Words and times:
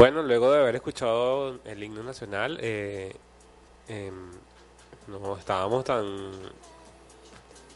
Bueno, 0.00 0.22
luego 0.22 0.50
de 0.50 0.60
haber 0.60 0.76
escuchado 0.76 1.60
el 1.62 1.82
himno 1.84 2.02
nacional, 2.02 2.56
eh, 2.62 3.14
em, 3.86 4.30
no 5.08 5.36
estábamos 5.36 5.84
tan 5.84 6.30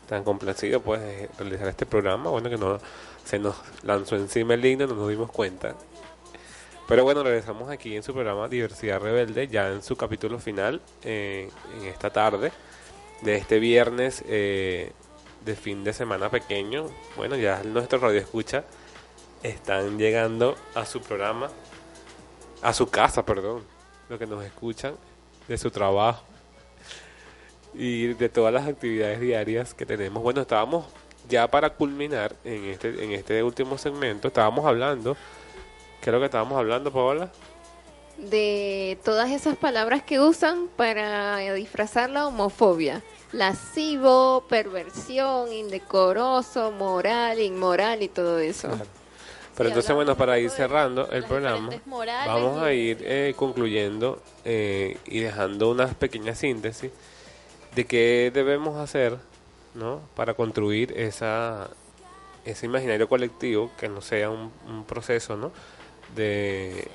tan 0.08 0.24
complacidos 0.24 0.80
pues 0.82 1.02
de 1.02 1.28
realizar 1.38 1.68
este 1.68 1.84
programa, 1.84 2.30
bueno 2.30 2.48
que 2.48 2.56
no 2.56 2.78
se 3.26 3.38
nos 3.38 3.56
lanzó 3.82 4.16
encima 4.16 4.54
el 4.54 4.64
himno, 4.64 4.86
no 4.86 4.94
nos 4.94 5.10
dimos 5.10 5.30
cuenta. 5.30 5.74
Pero 6.88 7.04
bueno, 7.04 7.22
regresamos 7.22 7.68
aquí 7.68 7.94
en 7.94 8.02
su 8.02 8.14
programa 8.14 8.48
Diversidad 8.48 9.00
Rebelde, 9.02 9.46
ya 9.48 9.68
en 9.68 9.82
su 9.82 9.94
capítulo 9.94 10.38
final, 10.38 10.80
eh, 11.02 11.50
en 11.76 11.88
esta 11.88 12.08
tarde 12.08 12.52
de 13.20 13.36
este 13.36 13.58
viernes 13.58 14.24
eh, 14.26 14.92
de 15.44 15.56
fin 15.56 15.84
de 15.84 15.92
semana 15.92 16.30
pequeño. 16.30 16.86
Bueno, 17.18 17.36
ya 17.36 17.62
nuestro 17.64 17.98
radio 17.98 18.18
escucha 18.18 18.64
están 19.42 19.98
llegando 19.98 20.56
a 20.74 20.86
su 20.86 21.02
programa, 21.02 21.50
a 22.64 22.72
su 22.72 22.88
casa, 22.88 23.24
perdón, 23.24 23.62
lo 24.08 24.18
que 24.18 24.26
nos 24.26 24.42
escuchan 24.42 24.94
de 25.46 25.58
su 25.58 25.70
trabajo 25.70 26.24
y 27.74 28.14
de 28.14 28.28
todas 28.30 28.54
las 28.54 28.66
actividades 28.66 29.20
diarias 29.20 29.74
que 29.74 29.84
tenemos. 29.84 30.22
Bueno, 30.22 30.40
estábamos 30.40 30.86
ya 31.28 31.46
para 31.46 31.70
culminar 31.70 32.34
en 32.42 32.64
este 32.64 33.04
en 33.04 33.12
este 33.12 33.42
último 33.42 33.76
segmento, 33.76 34.28
estábamos 34.28 34.64
hablando, 34.64 35.14
¿qué 36.00 36.08
es 36.08 36.14
lo 36.14 36.20
que 36.20 36.26
estábamos 36.26 36.58
hablando, 36.58 36.90
Paola? 36.90 37.30
de 38.16 38.96
todas 39.04 39.32
esas 39.32 39.56
palabras 39.56 40.04
que 40.04 40.20
usan 40.20 40.68
para 40.76 41.38
disfrazar 41.54 42.10
la 42.10 42.28
homofobia. 42.28 43.02
Lascivo, 43.32 44.44
perversión, 44.48 45.52
indecoroso, 45.52 46.70
moral, 46.70 47.40
inmoral 47.40 48.04
y 48.04 48.08
todo 48.08 48.38
eso. 48.38 48.68
Claro. 48.68 49.03
Pero 49.56 49.68
Sí, 49.68 49.72
entonces, 49.72 49.94
bueno, 49.94 50.16
para 50.16 50.38
ir 50.38 50.50
cerrando 50.50 51.08
el 51.10 51.24
programa, 51.24 51.70
vamos 52.26 52.60
a 52.60 52.72
ir 52.72 52.98
eh, 53.02 53.34
concluyendo 53.36 54.20
eh, 54.44 54.98
y 55.06 55.20
dejando 55.20 55.70
unas 55.70 55.94
pequeñas 55.94 56.38
síntesis 56.38 56.90
de 57.74 57.86
qué 57.86 58.30
debemos 58.34 58.76
hacer, 58.78 59.16
¿no? 59.74 60.00
Para 60.16 60.34
construir 60.34 60.92
esa, 60.98 61.68
ese 62.44 62.66
imaginario 62.66 63.08
colectivo 63.08 63.70
que 63.78 63.88
no 63.88 64.00
sea 64.00 64.30
un, 64.30 64.52
un 64.66 64.84
proceso, 64.84 65.36
¿no? 65.36 65.52
De, 66.16 66.88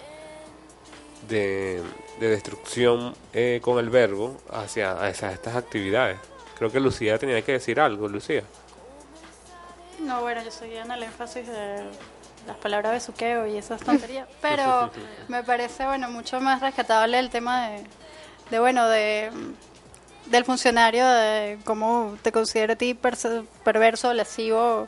de, 1.30 1.82
de 2.20 2.30
destrucción 2.30 3.14
eh, 3.34 3.60
con 3.62 3.80
el 3.80 3.90
verbo 3.90 4.38
hacia 4.52 4.92
hacia 5.04 5.32
estas 5.32 5.56
actividades. 5.56 6.20
Creo 6.58 6.72
que 6.72 6.80
Lucía 6.82 7.18
tenía 7.18 7.42
que 7.42 7.54
decir 7.54 7.80
algo, 7.80 8.10
Lucía. 8.10 8.44
No, 10.02 10.22
bueno, 10.22 10.44
yo 10.44 10.52
soy 10.52 10.76
en 10.76 10.92
el 10.92 11.04
énfasis 11.04 11.48
de 11.48 11.84
las 12.50 12.58
palabras 12.58 12.92
besuqueo 12.92 13.48
y 13.48 13.58
esas 13.58 13.82
tonterías, 13.82 14.28
pero 14.42 14.92
me 15.28 15.44
parece, 15.44 15.86
bueno, 15.86 16.10
mucho 16.10 16.42
más 16.42 16.62
rescatable 16.62 17.20
el 17.20 17.30
tema 17.30 17.70
de, 17.70 17.84
de 18.50 18.60
bueno, 18.60 18.88
de 18.88 19.32
del 20.26 20.46
funcionario, 20.46 21.08
de 21.08 21.60
cómo 21.64 22.18
te 22.22 22.32
considera 22.32 22.74
a 22.74 22.76
ti 22.76 22.94
perverso, 23.64 24.14
lascivo, 24.14 24.88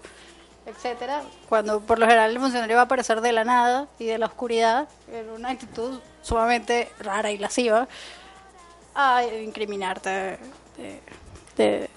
etcétera, 0.65 1.23
cuando 1.49 1.79
por 1.81 1.97
lo 1.99 2.05
general 2.05 2.31
el 2.31 2.39
funcionario 2.39 2.75
va 2.75 2.83
a 2.83 2.85
aparecer 2.85 3.21
de 3.21 3.31
la 3.31 3.43
nada 3.43 3.87
y 3.97 4.05
de 4.05 4.17
la 4.17 4.27
oscuridad, 4.27 4.87
en 5.11 5.29
una 5.29 5.49
actitud 5.49 5.99
sumamente 6.21 6.89
rara 6.99 7.31
y 7.31 7.37
lasciva, 7.37 7.87
a 8.93 9.23
incriminarte 9.23 10.09
de, 10.09 10.37
de, 11.57 11.89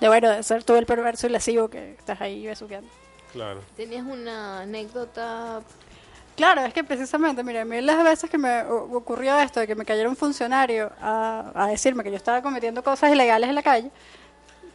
de, 0.00 0.08
bueno, 0.08 0.28
de 0.30 0.42
ser 0.42 0.64
tú 0.64 0.74
el 0.74 0.84
perverso 0.84 1.26
y 1.26 1.30
lascivo 1.30 1.68
que 1.68 1.92
estás 1.92 2.20
ahí 2.20 2.46
besuqueando. 2.46 2.90
Claro. 3.36 3.60
¿Tenías 3.76 4.02
una 4.06 4.60
anécdota? 4.62 5.60
Claro, 6.36 6.62
es 6.64 6.72
que 6.72 6.82
precisamente, 6.82 7.42
mira, 7.44 7.62
a 7.62 7.64
mí 7.66 7.80
las 7.82 8.02
veces 8.02 8.30
que 8.30 8.38
me 8.38 8.62
ocurrió 8.64 9.38
esto, 9.38 9.60
de 9.60 9.66
que 9.66 9.74
me 9.74 9.84
cayera 9.84 10.08
un 10.08 10.16
funcionario 10.16 10.90
a, 11.00 11.52
a 11.54 11.66
decirme 11.68 12.02
que 12.02 12.10
yo 12.10 12.16
estaba 12.16 12.40
cometiendo 12.40 12.82
cosas 12.82 13.12
ilegales 13.12 13.48
en 13.50 13.54
la 13.54 13.62
calle, 13.62 13.90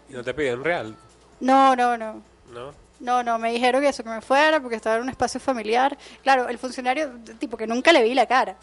¿Y 0.09 0.13
no 0.13 0.23
te 0.23 0.33
piden 0.33 0.63
real? 0.63 0.95
no, 1.39 1.75
no, 1.75 1.97
no. 1.97 2.21
¿No? 2.53 2.73
No, 2.99 3.23
no, 3.23 3.39
me 3.39 3.51
dijeron 3.51 3.81
que 3.81 3.87
eso, 3.89 4.03
que 4.03 4.09
me 4.11 4.21
fuera 4.21 4.59
porque 4.59 4.75
estaba 4.75 4.97
en 4.97 5.01
un 5.01 5.09
espacio 5.09 5.39
familiar. 5.39 5.97
Claro, 6.21 6.47
el 6.49 6.59
funcionario, 6.59 7.11
tipo 7.39 7.57
que 7.57 7.65
nunca 7.65 7.91
le 7.91 8.03
vi 8.03 8.13
la 8.13 8.27
cara, 8.27 8.57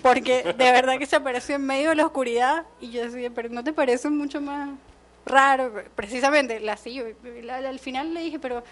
porque 0.00 0.44
de 0.44 0.70
verdad 0.72 0.96
que 0.96 1.06
se 1.06 1.16
apareció 1.16 1.56
en 1.56 1.66
medio 1.66 1.88
de 1.88 1.96
la 1.96 2.06
oscuridad 2.06 2.64
y 2.80 2.92
yo 2.92 3.02
decía, 3.02 3.30
pero 3.34 3.48
¿no 3.48 3.64
te 3.64 3.72
parece 3.72 4.08
mucho 4.10 4.40
más 4.40 4.70
raro? 5.26 5.72
Precisamente, 5.96 6.60
la 6.60 6.76
sí, 6.76 7.02
la- 7.42 7.60
la- 7.60 7.68
al 7.68 7.80
final 7.80 8.14
le 8.14 8.20
dije, 8.20 8.38
pero 8.38 8.62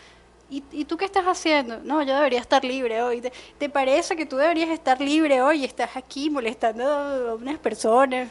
¿y, 0.50 0.62
¿y 0.72 0.84
tú 0.84 0.96
qué 0.96 1.04
estás 1.04 1.24
haciendo? 1.26 1.78
No, 1.82 2.02
yo 2.02 2.14
debería 2.14 2.40
estar 2.40 2.64
libre 2.64 3.02
hoy. 3.02 3.20
¿Te, 3.20 3.32
te 3.58 3.68
parece 3.68 4.16
que 4.16 4.26
tú 4.26 4.36
deberías 4.36 4.70
estar 4.70 5.00
libre 5.00 5.42
hoy 5.42 5.62
y 5.62 5.64
estás 5.64 5.96
aquí 5.96 6.30
molestando 6.30 6.84
a 6.86 7.34
unas 7.34 7.58
personas? 7.58 8.28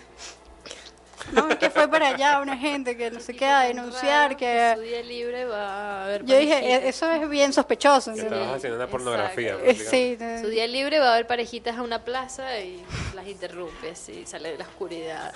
No, 1.34 1.50
que 1.60 1.70
fue 1.70 1.90
para 1.90 2.10
allá 2.10 2.40
una 2.40 2.56
gente 2.56 2.96
que 2.96 3.12
no 3.12 3.20
sé 3.20 3.36
qué 3.36 3.46
a 3.46 3.62
denunciar, 3.64 4.38
que... 4.38 4.74
Su 4.76 4.82
día 4.82 5.02
libre 5.04 5.44
va 5.44 6.06
a 6.06 6.08
ver 6.08 6.24
Yo 6.26 6.38
dije, 6.38 6.54
parejitas. 6.54 6.84
"E- 6.84 6.88
eso 6.88 7.12
es 7.12 7.30
bien 7.30 7.52
sospechoso. 7.52 8.14
Que 8.14 8.20
¿no?". 8.22 8.28
estabas 8.28 8.56
haciendo 8.56 8.78
una 8.78 8.88
pornografía. 8.88 9.58
Sí, 9.76 10.18
Su 10.40 10.48
día 10.48 10.68
libre 10.68 11.00
va 11.00 11.10
a 11.10 11.14
haber 11.16 11.28
parejitas 11.28 11.78
a 11.78 11.82
una 11.82 12.06
plaza 12.06 12.58
y 12.62 12.82
las 13.14 13.28
interrumpe 13.28 13.90
así, 13.92 14.26
sale 14.26 14.52
de 14.54 14.58
la 14.60 14.64
oscuridad. 14.66 15.34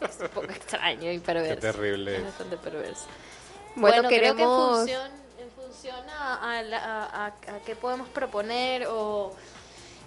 es 0.00 0.18
un 0.20 0.28
poco 0.28 0.50
extraño 0.50 1.12
y 1.12 1.20
perverso. 1.20 1.54
Qué 1.54 1.60
terrible 1.60 2.12
Es 2.14 2.18
es. 2.18 2.24
bastante 2.24 2.56
perverso. 2.56 3.04
Bueno, 3.76 3.96
Bueno, 4.02 4.08
creo 4.08 4.20
que 4.20 4.26
en 4.26 4.34
queremos- 4.48 4.76
función, 4.78 5.00
en 5.02 5.08
función 5.10 5.15
a, 6.40 6.58
a 6.58 6.62
la- 6.62 6.78
a- 6.78 7.24
a- 7.26 7.26
a 7.26 7.58
qué 7.64 7.74
podemos 7.76 8.08
proponer 8.08 8.86
o 8.88 9.34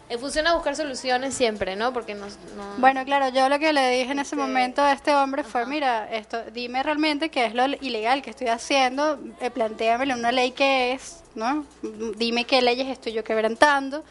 en 0.09 0.19
función 0.19 0.47
a 0.47 0.55
buscar 0.55 0.75
soluciones 0.75 1.35
siempre, 1.35 1.75
¿no? 1.75 1.93
Porque 1.93 2.15
nos, 2.15 2.35
no, 2.55 2.63
Bueno, 2.77 3.05
claro, 3.05 3.29
yo 3.29 3.47
lo 3.47 3.59
que 3.59 3.71
le 3.73 3.89
dije 3.91 4.11
en 4.11 4.17
ese 4.19 4.35
momento 4.35 4.81
a 4.81 4.91
este 4.91 5.13
hombre 5.13 5.43
fue, 5.43 5.67
mira, 5.67 6.09
esto, 6.11 6.41
dime 6.51 6.81
realmente 6.81 7.29
qué 7.29 7.45
es 7.45 7.53
lo 7.53 7.65
ilegal 7.67 8.23
que 8.23 8.31
estoy 8.31 8.47
haciendo, 8.47 9.19
eh, 9.39 9.51
plantéamelo 9.51 10.13
en 10.13 10.19
una 10.19 10.31
ley 10.31 10.49
que 10.51 10.93
es, 10.93 11.21
¿no? 11.35 11.63
Dime 12.17 12.45
qué 12.45 12.59
leyes 12.63 12.87
estoy 12.87 13.13
yo 13.13 13.23
quebrantando, 13.23 14.03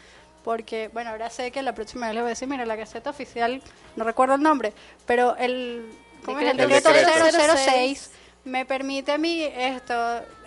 porque, 0.45 0.89
bueno, 0.93 1.09
ahora 1.09 1.29
sé 1.29 1.51
que 1.51 1.61
la 1.61 1.75
próxima 1.75 2.05
vez 2.05 2.15
le 2.15 2.21
voy 2.21 2.27
a 2.27 2.29
decir, 2.29 2.47
mira, 2.47 2.65
la 2.65 2.77
Gaceta 2.77 3.09
Oficial, 3.09 3.61
no 3.97 4.05
recuerdo 4.05 4.35
el 4.35 4.41
nombre, 4.41 4.71
pero 5.05 5.35
el, 5.35 5.85
¿cómo 6.23 6.39
es? 6.39 6.47
el 6.49 6.55
Decreto. 6.55 6.93
decreto 6.93 7.13
El 7.19 7.25
decreto. 7.33 7.55
006 7.57 8.11
me 8.45 8.65
permite 8.65 9.11
a 9.11 9.17
mí 9.17 9.43
esto, 9.43 9.93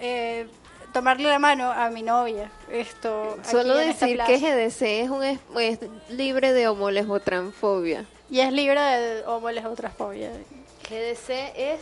eh, 0.01 0.47
tomarle 0.93 1.29
la 1.29 1.39
mano 1.39 1.71
a 1.71 1.89
mi 1.91 2.03
novia, 2.03 2.51
esto, 2.71 3.39
Solo 3.49 3.77
decir 3.77 4.19
que 4.27 4.39
GDC 4.39 4.83
es, 4.83 5.11
un, 5.11 5.23
es, 5.25 5.39
es 5.59 5.79
libre 6.11 6.53
de 6.53 6.69
homolesbotransfobia. 6.69 8.05
Y 8.31 8.41
es 8.41 8.53
libre 8.53 8.81
de 8.81 9.25
homolesbotransfobia. 9.27 10.31
GDC 10.89 11.31
es 11.57 11.81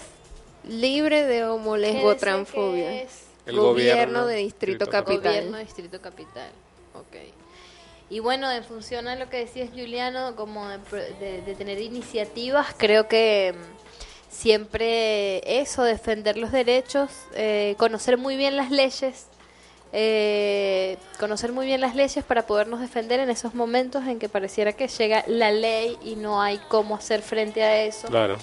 Libre 0.64 1.24
de 1.24 1.44
homolesbotransfobia. 1.44 2.90
GDC, 2.90 2.96
que 2.98 3.02
es 3.04 3.22
El 3.46 3.56
Gobierno 3.56 3.70
gobierno 3.70 4.26
de 4.26 4.36
Distrito 4.36 4.84
Distrito 4.84 4.90
Capital. 4.90 5.32
Gobierno 5.34 5.58
Distrito 5.58 6.00
Capital. 6.02 6.50
Ok. 6.94 7.16
Y 8.10 8.18
bueno, 8.18 8.50
en 8.50 8.62
función 8.64 9.06
a 9.08 9.14
lo 9.16 9.30
que 9.30 9.38
decías, 9.38 9.70
Juliano, 9.70 10.34
como 10.36 10.68
de, 10.68 10.78
pro- 10.80 10.98
de- 10.98 11.42
de 11.42 11.54
tener 11.54 11.80
iniciativas, 11.80 12.74
creo 12.76 13.06
que 13.08 13.54
mm, 13.56 13.89
siempre 14.30 15.60
eso, 15.60 15.82
defender 15.82 16.36
los 16.36 16.52
derechos, 16.52 17.10
eh, 17.34 17.74
conocer 17.78 18.16
muy 18.16 18.36
bien 18.36 18.56
las 18.56 18.70
leyes, 18.70 19.26
eh, 19.92 20.96
conocer 21.18 21.52
muy 21.52 21.66
bien 21.66 21.80
las 21.80 21.96
leyes 21.96 22.24
para 22.24 22.46
podernos 22.46 22.80
defender 22.80 23.18
en 23.20 23.28
esos 23.28 23.54
momentos 23.54 24.06
en 24.06 24.18
que 24.20 24.28
pareciera 24.28 24.72
que 24.72 24.86
llega 24.88 25.24
la 25.26 25.50
ley 25.50 25.98
y 26.04 26.14
no 26.14 26.40
hay 26.40 26.58
cómo 26.68 26.94
hacer 26.94 27.22
frente 27.22 27.62
a 27.64 27.82
eso 27.82 28.06
Claro. 28.06 28.36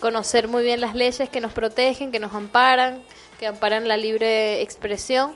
conocer 0.00 0.48
muy 0.48 0.64
bien 0.64 0.80
las 0.80 0.94
leyes 0.96 1.28
que 1.28 1.40
nos 1.40 1.52
protegen, 1.52 2.10
que 2.10 2.18
nos 2.18 2.34
amparan, 2.34 3.02
que 3.38 3.46
amparan 3.46 3.86
la 3.86 3.96
libre 3.96 4.60
expresión. 4.62 5.32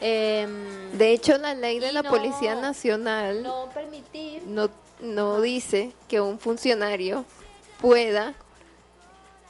Em, 0.00 0.90
De 0.98 1.12
hecho, 1.12 1.38
la 1.38 1.54
ley 1.54 1.78
de 1.78 1.92
la 1.92 2.02
no- 2.02 2.10
Policía 2.10 2.56
Nacional 2.56 3.44
no 3.44 3.68
permitir 3.72 4.42
no, 4.46 4.68
no 5.00 5.40
dice 5.40 5.92
que 6.08 6.20
un 6.20 6.40
funcionario 6.40 7.24
pueda 7.80 8.34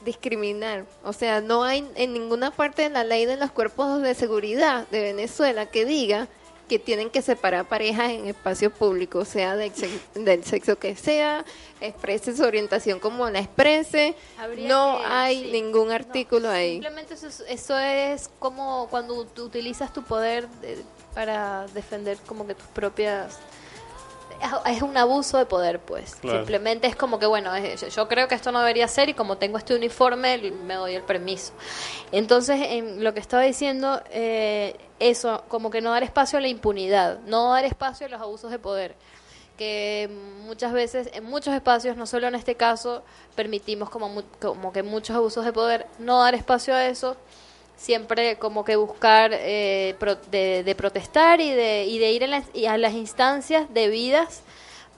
discriminar. 0.03 0.85
O 1.03 1.13
sea, 1.13 1.41
no 1.41 1.63
hay 1.63 1.89
en 1.95 2.13
ninguna 2.13 2.51
parte 2.51 2.83
de 2.83 2.89
la 2.89 3.03
ley 3.03 3.25
de 3.25 3.37
los 3.37 3.51
cuerpos 3.51 4.01
de 4.01 4.13
seguridad 4.15 4.87
de 4.89 5.01
Venezuela 5.01 5.65
que 5.67 5.85
diga 5.85 6.27
que 6.69 6.79
tienen 6.79 7.09
que 7.09 7.21
separar 7.21 7.67
parejas 7.67 8.11
en 8.11 8.27
espacios 8.27 8.71
públicos, 8.71 9.27
sea 9.27 9.55
del, 9.57 9.73
sex- 9.75 9.99
del 10.15 10.43
sexo 10.45 10.77
que 10.79 10.95
sea, 10.95 11.43
exprese 11.81 12.35
su 12.35 12.43
orientación 12.43 12.99
como 12.99 13.29
la 13.29 13.39
exprese. 13.39 14.15
Habría 14.37 14.69
no 14.69 14.97
que- 14.97 15.05
hay 15.05 15.43
sí. 15.43 15.51
ningún 15.51 15.89
No, 15.89 15.93
artículo 15.93 16.49
ahí. 16.49 16.73
Simplemente 16.75 17.15
eso 17.15 17.27
es, 17.27 17.43
eso 17.49 17.77
es 17.77 18.29
como 18.39 18.87
cuando 18.89 19.25
tú 19.25 19.43
utilizas 19.43 19.91
tu 19.93 20.03
poder 20.03 20.47
de- 20.61 20.81
para 21.13 21.67
defender 21.73 22.17
como 22.25 22.47
que 22.47 22.55
tus 22.55 22.67
propias... 22.67 23.37
Es, 24.67 24.81
un 24.81 24.97
abuso 24.97 25.37
de 25.37 25.45
poder, 25.45 25.79
pues. 25.79 26.15
Claro. 26.15 26.39
Simplemente 26.39 26.87
es 26.87 26.95
como 26.95 27.19
que, 27.19 27.25
bueno, 27.25 27.53
es- 27.55 27.93
yo- 27.95 28.07
creo 28.07 28.27
que 28.27 28.35
esto 28.35 28.51
no 28.51 28.59
debería 28.59 28.87
ser 28.87 29.09
y 29.09 29.13
como 29.13 29.37
tengo 29.37 29.57
este 29.57 29.75
uniforme, 29.75 30.37
me 30.65 30.73
doy 30.75 30.95
el 30.95 31.03
permiso. 31.03 31.53
Entonces, 32.11 32.59
en 32.61 33.03
lo 33.03 33.13
que 33.13 33.19
estaba 33.19 33.43
diciendo, 33.43 34.01
eh, 34.11 34.75
eso, 34.99 35.43
como 35.47 35.69
que 35.69 35.81
no 35.81 35.91
dar 35.91 36.03
espacio 36.03 36.37
a 36.37 36.41
la 36.41 36.47
impunidad, 36.47 37.19
no 37.25 37.51
dar 37.53 37.65
espacio 37.65 38.07
a 38.07 38.09
los 38.09 38.21
abusos 38.21 38.51
de 38.51 38.59
poder 38.59 38.95
que 39.57 40.09
muchas 40.45 40.73
veces 40.73 41.09
en 41.13 41.25
muchos 41.25 41.53
espacios, 41.53 41.95
no 41.95 42.07
solo 42.07 42.27
en 42.27 42.33
este 42.33 42.55
caso, 42.55 43.03
permitimos 43.35 43.87
como, 43.91 44.09
mu- 44.09 44.23
como 44.41 44.73
que 44.73 44.81
muchos 44.81 45.15
abusos 45.15 45.45
de 45.45 45.53
poder, 45.53 45.85
no 45.99 46.19
dar 46.23 46.33
espacio 46.33 46.73
a 46.73 46.85
eso, 46.87 47.15
siempre 47.77 48.37
como 48.37 48.63
que 48.63 48.75
buscar 48.75 49.31
eh, 49.33 49.95
pro- 49.99 50.15
de, 50.31 50.63
de 50.63 50.75
protestar 50.75 51.41
y 51.41 51.51
de, 51.51 51.85
y 51.85 51.99
de 51.99 52.11
ir 52.11 52.23
a 52.23 52.27
las, 52.27 52.45
y 52.53 52.65
a 52.65 52.77
las 52.77 52.93
instancias 52.93 53.67
debidas 53.73 54.41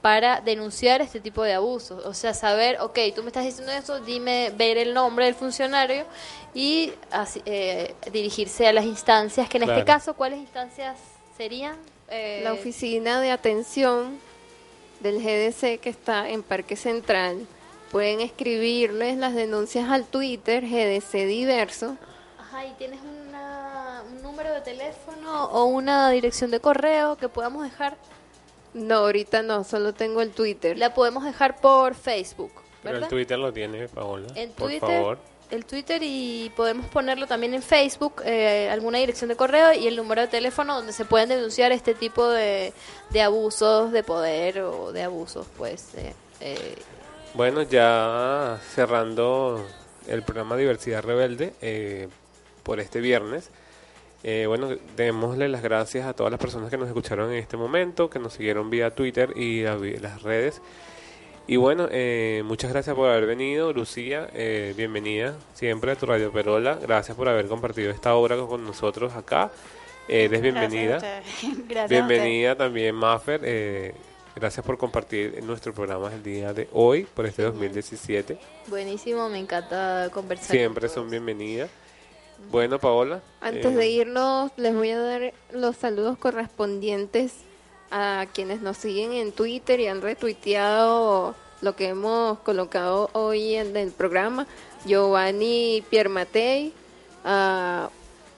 para 0.02 0.40
denunciar 0.40 1.02
este 1.02 1.20
tipo 1.20 1.42
de 1.44 1.54
abusos. 1.54 2.06
O 2.06 2.14
sea, 2.14 2.34
saber, 2.36 2.80
ok, 2.82 3.00
tú 3.16 3.24
me 3.24 3.30
estás 3.30 3.44
diciendo 3.44 3.72
eso, 3.72 4.00
dime, 4.02 4.52
ver 4.56 4.78
el 4.78 4.94
nombre 4.94 5.26
del 5.26 5.34
funcionario 5.34 6.06
y 6.54 6.94
así, 7.10 7.42
eh, 7.48 7.96
dirigirse 8.12 8.68
a 8.68 8.74
las 8.74 8.86
instancias, 8.86 9.50
que 9.50 9.58
en 9.58 9.64
este 9.64 9.84
caso, 9.86 10.14
¿cuáles 10.14 10.40
instancias 10.40 10.96
serían? 11.36 11.76
Eh, 12.10 12.42
La 12.44 12.54
oficina 12.54 13.20
de 13.20 13.32
atención 13.32 14.20
del 15.00 15.18
GDC 15.24 15.80
que 15.80 15.90
está 15.90 16.30
en 16.30 16.44
Parque 16.44 16.76
Central. 16.76 17.48
Pueden 17.92 18.22
escribirles 18.22 19.18
las 19.18 19.34
denuncias 19.34 19.90
al 19.90 20.06
Twitter 20.06 20.64
GDC 20.66 21.26
Diverso. 21.26 21.98
Ajá, 22.56 22.66
¿y 22.66 22.72
tienes 22.74 23.00
una- 23.02 24.02
un 24.10 24.22
número 24.22 24.54
de 24.54 24.62
teléfono 24.62 25.46
o 25.46 25.66
una 25.66 26.10
dirección 26.12 26.52
de 26.52 26.60
correo 26.60 27.18
que 27.18 27.28
podamos 27.28 27.64
dejar? 27.64 27.98
No, 28.74 28.96
ahorita 29.00 29.42
no, 29.42 29.64
solo 29.64 29.94
tengo 29.94 30.22
el 30.22 30.32
Twitter. 30.32 30.78
La 30.78 30.94
podemos 30.94 31.24
dejar 31.24 31.60
por 31.60 31.96
Facebook, 31.96 32.52
Pero 32.84 32.98
el. 33.00 33.08
Twitter 33.08 33.38
lo 33.40 33.52
tiene, 33.52 33.88
Paola. 33.88 34.28
Por 34.58 34.68
Twitter, 34.68 34.80
favor. 34.80 35.18
el 35.52 35.66
Twitter 35.66 36.02
y 36.04 36.52
podemos 36.56 36.86
ponerlo 36.88 37.26
también 37.28 37.54
en 37.54 37.62
Facebook, 37.62 38.22
eh, 38.26 38.70
alguna 38.72 38.98
dirección 39.00 39.30
de 39.30 39.36
correo 39.36 39.74
y 39.74 39.88
el 39.88 39.96
número 39.96 40.22
de 40.22 40.28
teléfono 40.28 40.76
donde 40.76 40.94
se 40.94 41.04
pueden 41.06 41.30
denunciar 41.30 41.72
este 41.72 41.94
tipo 41.94 42.28
de, 42.30 42.74
de 43.10 43.22
abusos 43.22 43.92
de 43.92 44.04
poder 44.04 44.62
o 44.62 44.92
de 44.92 45.04
abusos, 45.04 45.46
pues. 45.58 45.94
eh, 45.96 46.14
eh, 46.42 46.76
Bueno, 47.34 47.64
ya 47.64 48.60
cerrando 48.74 49.66
el 50.08 50.24
programa 50.24 50.56
Diversidad 50.58 51.02
Rebelde 51.04 51.54
eh, 51.62 52.08
por 52.66 52.80
este 52.82 53.00
viernes. 53.00 53.50
Eh, 54.24 54.46
bueno, 54.48 54.70
démosle 54.98 55.48
las 55.48 55.62
gracias 55.62 56.06
a 56.08 56.14
todas 56.14 56.32
las 56.32 56.40
personas 56.42 56.70
que 56.72 56.78
nos 56.78 56.88
escucharon 56.88 57.32
en 57.32 57.38
este 57.38 57.58
momento, 57.58 58.10
que 58.10 58.18
nos 58.20 58.34
siguieron 58.34 58.70
vía 58.72 58.90
Twitter 58.94 59.32
y 59.38 59.62
la- 59.62 59.78
las 59.78 60.24
redes. 60.24 60.62
Y 61.48 61.58
bueno, 61.58 61.88
eh, 61.92 62.42
muchas 62.44 62.72
gracias 62.72 62.96
por 62.96 63.08
haber 63.08 63.28
venido, 63.28 63.72
Lucía. 63.72 64.28
eh, 64.34 64.74
bienvenida 64.76 65.36
siempre 65.54 65.92
a 65.92 65.96
tu 65.96 66.08
Radio 66.08 66.32
Perola. 66.32 66.80
Gracias 66.82 67.16
por 67.16 67.30
haber 67.30 67.46
compartido 67.46 67.92
esta 67.92 68.16
obra 68.16 68.36
con 68.38 68.66
nosotros 68.66 69.14
acá. 69.14 69.52
Eh, 70.08 70.26
eres 70.26 70.42
bienvenida. 70.42 70.98
Gracias 70.98 71.14
a 71.14 71.20
ustedes. 71.48 71.68
Gracias 71.68 72.02
a 72.02 72.08
Bienvenida 72.08 72.56
también, 72.58 72.96
Maffer. 72.96 73.42
eh, 73.44 73.94
gracias 74.36 74.66
por 74.66 74.80
compartir 74.80 75.44
nuestro 75.44 75.72
programa 75.72 76.12
el 76.12 76.24
día 76.24 76.52
de 76.52 76.68
hoy, 76.74 77.06
por 77.14 77.28
este 77.28 77.44
2017. 77.44 78.40
buenísimo, 78.68 79.30
me 79.30 79.38
encanta 79.38 80.10
conversar. 80.12 80.48
Siempre 80.50 80.88
con 80.88 80.96
son 80.96 81.10
bienvenidas. 81.12 81.70
Bueno, 82.52 82.80
Paola. 82.80 83.22
Antes 83.42 83.66
eh, 83.66 83.76
de 83.76 83.88
irnos, 83.88 84.52
les 84.58 84.74
voy 84.74 84.92
a 84.92 85.00
dar 85.00 85.34
los 85.52 85.76
saludos 85.76 86.18
correspondientes 86.18 87.34
a 87.92 88.26
quienes 88.34 88.62
nos 88.62 88.78
siguen 88.78 89.14
en 89.14 89.32
Twitter 89.32 89.80
y 89.80 89.88
han 89.88 90.02
retuiteado 90.02 91.36
lo 91.62 91.76
que 91.76 91.90
hemos 91.90 92.40
colocado 92.40 93.10
hoy 93.14 93.56
en 93.56 93.76
el 93.76 93.92
programa. 93.92 94.48
Giovanni 94.86 95.84
Piermatei, 95.90 96.74
a 97.24 97.90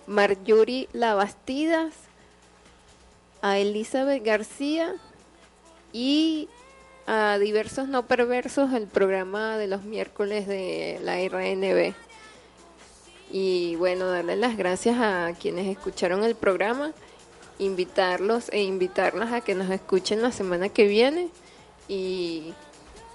Marjorie 0.06 0.88
Labastidas, 0.94 1.94
a 3.42 3.58
Elizabeth 3.58 4.24
García 4.24 4.96
y 5.92 6.48
a 7.06 7.38
diversos 7.38 7.88
no 7.88 8.06
perversos 8.06 8.74
el 8.74 8.88
programa 8.88 9.58
de 9.58 9.68
los 9.68 9.84
miércoles 9.84 10.48
de 10.48 11.00
la 11.02 11.16
RNB. 11.16 11.94
Y 13.32 13.76
bueno, 13.76 14.08
darles 14.08 14.38
las 14.38 14.58
gracias 14.58 14.98
a 15.00 15.34
quienes 15.40 15.68
escucharon 15.68 16.24
el 16.24 16.36
programa, 16.36 16.94
invitarlos 17.60 18.50
e 18.52 18.62
invitarlas 18.62 19.34
a 19.34 19.42
que 19.42 19.56
nos 19.56 19.70
escuchen 19.70 20.22
la 20.22 20.32
semana 20.32 20.70
que 20.70 20.88
viene 20.88 21.30
y 21.88 22.54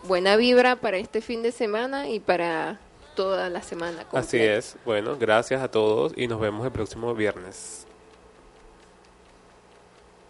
buena 0.04 0.36
vibra 0.36 0.76
para 0.76 0.98
este 0.98 1.20
fin 1.20 1.42
de 1.42 1.52
semana 1.52 2.08
y 2.08 2.20
para 2.20 2.78
toda 3.14 3.48
la 3.48 3.62
semana. 3.62 4.04
Así 4.12 4.38
es. 4.38 4.76
Bueno, 4.84 5.16
gracias 5.18 5.62
a 5.62 5.70
todos 5.70 6.12
y 6.16 6.26
nos 6.26 6.40
vemos 6.40 6.64
el 6.64 6.72
próximo 6.72 7.14
viernes. 7.14 7.86